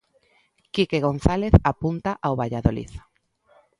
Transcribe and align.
Quique 0.73 0.99
González 1.07 1.53
apunta 1.71 2.11
ao 2.25 2.33
Valladolid. 2.41 2.91